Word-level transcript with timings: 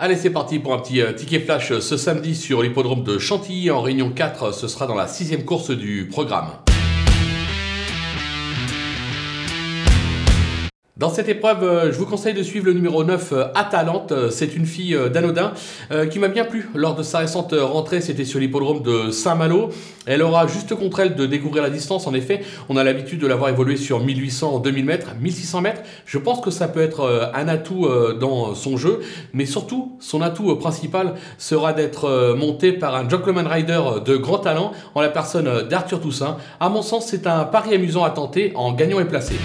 Allez, 0.00 0.14
c'est 0.14 0.30
parti 0.30 0.60
pour 0.60 0.74
un 0.74 0.78
petit 0.78 1.02
euh, 1.02 1.12
ticket 1.12 1.40
flash 1.40 1.72
euh, 1.72 1.80
ce 1.80 1.96
samedi 1.96 2.36
sur 2.36 2.62
l'hippodrome 2.62 3.02
de 3.02 3.18
Chantilly 3.18 3.68
en 3.72 3.82
Réunion 3.82 4.12
4. 4.12 4.54
Ce 4.54 4.68
sera 4.68 4.86
dans 4.86 4.94
la 4.94 5.08
sixième 5.08 5.44
course 5.44 5.72
du 5.72 6.06
programme. 6.08 6.50
Dans 10.98 11.10
cette 11.10 11.28
épreuve, 11.28 11.62
euh, 11.62 11.92
je 11.92 11.96
vous 11.96 12.06
conseille 12.06 12.34
de 12.34 12.42
suivre 12.42 12.66
le 12.66 12.72
numéro 12.72 13.04
9, 13.04 13.32
euh, 13.32 13.44
Atalante. 13.54 14.10
Euh, 14.10 14.30
c'est 14.30 14.56
une 14.56 14.66
fille 14.66 14.98
d'Anodin 15.12 15.52
qui 16.10 16.18
m'a 16.18 16.26
bien 16.26 16.44
plu 16.44 16.68
lors 16.74 16.96
de 16.96 17.04
sa 17.04 17.18
récente 17.18 17.54
rentrée. 17.56 18.00
C'était 18.00 18.24
sur 18.24 18.40
l'hippodrome 18.40 18.82
de 18.82 19.10
Saint-Malo. 19.12 19.70
Elle 20.06 20.22
aura 20.22 20.48
juste 20.48 20.74
contre 20.74 21.00
elle 21.00 21.14
de 21.14 21.24
découvrir 21.24 21.62
la 21.62 21.70
distance. 21.70 22.08
En 22.08 22.14
effet, 22.14 22.40
on 22.68 22.76
a 22.76 22.82
l'habitude 22.82 23.20
de 23.20 23.26
l'avoir 23.28 23.48
évolué 23.50 23.76
sur 23.76 24.00
1800, 24.00 24.58
2000 24.58 24.84
mètres, 24.84 25.08
1600 25.20 25.60
mètres. 25.60 25.82
Je 26.04 26.18
pense 26.18 26.40
que 26.40 26.50
ça 26.50 26.66
peut 26.66 26.80
être 26.80 27.30
un 27.32 27.48
atout 27.48 27.88
dans 28.20 28.54
son 28.54 28.76
jeu. 28.76 29.00
Mais 29.32 29.46
surtout, 29.46 29.96
son 30.00 30.20
atout 30.20 30.54
principal 30.56 31.14
sera 31.38 31.72
d'être 31.72 32.34
monté 32.36 32.72
par 32.72 32.94
un 32.96 33.08
gentleman 33.08 33.46
rider 33.46 33.80
de 34.04 34.16
grand 34.16 34.38
talent 34.38 34.72
en 34.94 35.00
la 35.00 35.08
personne 35.08 35.68
d'Arthur 35.68 36.00
Toussaint. 36.00 36.38
À 36.60 36.68
mon 36.68 36.82
sens, 36.82 37.06
c'est 37.06 37.26
un 37.26 37.44
pari 37.44 37.74
amusant 37.74 38.04
à 38.04 38.10
tenter 38.10 38.52
en 38.56 38.72
gagnant 38.72 39.00
et 39.00 39.06
placé. 39.06 39.36